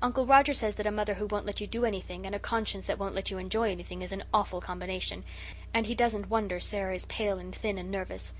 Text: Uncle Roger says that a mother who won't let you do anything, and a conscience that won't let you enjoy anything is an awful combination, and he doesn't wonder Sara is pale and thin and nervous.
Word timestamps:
Uncle 0.00 0.24
Roger 0.24 0.54
says 0.54 0.76
that 0.76 0.86
a 0.86 0.92
mother 0.92 1.14
who 1.14 1.26
won't 1.26 1.44
let 1.44 1.60
you 1.60 1.66
do 1.66 1.84
anything, 1.84 2.24
and 2.24 2.36
a 2.36 2.38
conscience 2.38 2.86
that 2.86 3.00
won't 3.00 3.16
let 3.16 3.32
you 3.32 3.38
enjoy 3.38 3.68
anything 3.68 4.00
is 4.00 4.12
an 4.12 4.22
awful 4.32 4.60
combination, 4.60 5.24
and 5.74 5.86
he 5.86 5.94
doesn't 5.96 6.30
wonder 6.30 6.60
Sara 6.60 6.94
is 6.94 7.04
pale 7.06 7.36
and 7.40 7.52
thin 7.52 7.78
and 7.78 7.90
nervous. 7.90 8.32